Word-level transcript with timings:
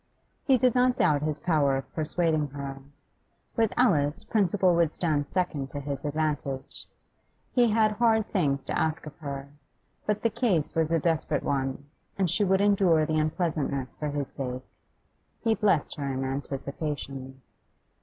He 0.43 0.57
did 0.57 0.73
not 0.73 0.95
doubt 0.95 1.21
his 1.21 1.39
power 1.41 1.77
of 1.77 1.93
persuading 1.93 2.47
her. 2.47 2.79
With 3.55 3.71
Alice 3.77 4.23
principle 4.23 4.73
would 4.73 4.89
stand 4.89 5.27
second 5.27 5.69
to 5.69 5.79
his 5.79 6.05
advantage. 6.05 6.87
He 7.53 7.69
had 7.69 7.91
hard 7.91 8.25
things 8.31 8.65
to 8.65 8.75
ask 8.79 9.05
of 9.05 9.15
her, 9.19 9.49
but 10.07 10.23
the 10.23 10.31
case 10.31 10.75
was 10.75 10.91
a 10.91 10.97
desperate 10.97 11.43
one, 11.43 11.85
and 12.17 12.31
she 12.31 12.43
would 12.43 12.61
endure 12.61 13.05
the 13.05 13.19
unpleasantness 13.19 13.95
for 13.95 14.07
his 14.09 14.29
sake. 14.33 14.63
He 15.43 15.53
blessed 15.53 15.93
her 15.97 16.11
in 16.11 16.23
anticipation. 16.25 17.39